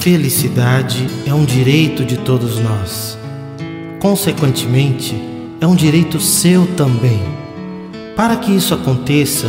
[0.00, 3.18] felicidade é um direito de todos nós.
[4.00, 5.14] Consequentemente,
[5.60, 7.22] é um direito seu também.
[8.16, 9.46] Para que isso aconteça,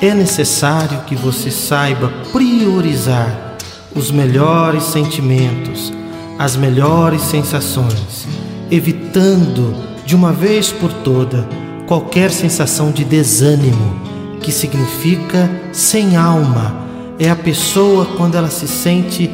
[0.00, 3.56] é necessário que você saiba priorizar
[3.94, 5.92] os melhores sentimentos,
[6.38, 8.28] as melhores sensações,
[8.70, 9.74] evitando
[10.06, 11.48] de uma vez por toda
[11.88, 14.00] qualquer sensação de desânimo,
[14.40, 16.86] que significa sem alma.
[17.18, 19.28] É a pessoa quando ela se sente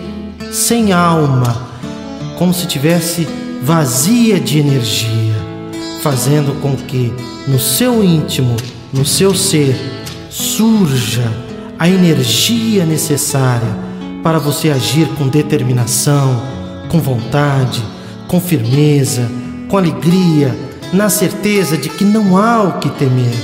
[0.55, 1.67] sem alma,
[2.39, 3.27] como se tivesse
[3.61, 5.35] vazia de energia,
[6.01, 7.13] fazendo com que
[7.49, 8.55] no seu íntimo,
[8.93, 9.77] no seu ser,
[10.31, 11.29] surja
[11.77, 13.69] a energia necessária
[14.23, 16.41] para você agir com determinação,
[16.89, 17.83] com vontade,
[18.29, 19.29] com firmeza,
[19.69, 20.57] com alegria,
[20.93, 23.35] na certeza de que não há o que temer.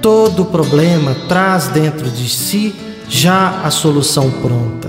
[0.00, 2.74] Todo problema traz dentro de si
[3.10, 4.79] já a solução pronta.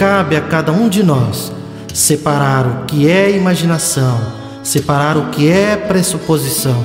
[0.00, 1.52] Cabe a cada um de nós
[1.92, 4.18] separar o que é imaginação,
[4.62, 6.82] separar o que é pressuposição,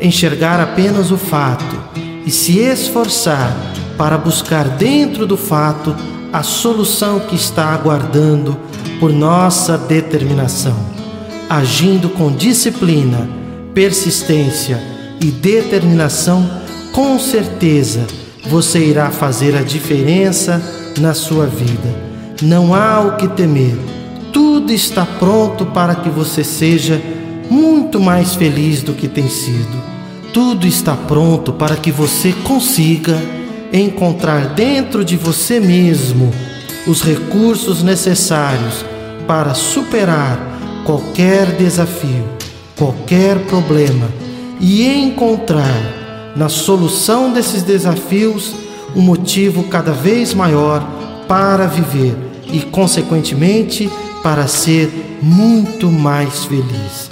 [0.00, 1.78] enxergar apenas o fato
[2.24, 3.54] e se esforçar
[3.98, 5.94] para buscar dentro do fato
[6.32, 8.56] a solução que está aguardando
[8.98, 10.78] por nossa determinação,
[11.50, 13.28] agindo com disciplina,
[13.74, 14.80] persistência
[15.20, 16.50] e determinação,
[16.90, 18.06] com certeza
[18.46, 20.62] você irá fazer a diferença
[20.98, 22.05] na sua vida.
[22.42, 23.78] Não há o que temer,
[24.30, 27.00] tudo está pronto para que você seja
[27.48, 29.82] muito mais feliz do que tem sido.
[30.34, 33.16] Tudo está pronto para que você consiga
[33.72, 36.30] encontrar dentro de você mesmo
[36.86, 38.84] os recursos necessários
[39.26, 40.38] para superar
[40.84, 42.28] qualquer desafio,
[42.76, 44.08] qualquer problema
[44.60, 48.54] e encontrar na solução desses desafios
[48.94, 50.86] um motivo cada vez maior
[51.26, 53.90] para viver e, consequentemente,
[54.22, 57.10] para ser muito mais feliz.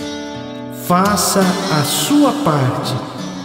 [0.87, 2.95] Faça a sua parte,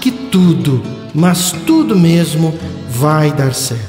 [0.01, 0.81] que tudo,
[1.13, 2.53] mas tudo mesmo,
[2.89, 3.88] vai dar certo.